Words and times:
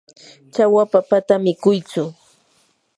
chawa 0.53 0.83
papata 0.93 1.35
mikuytsu. 1.43 2.03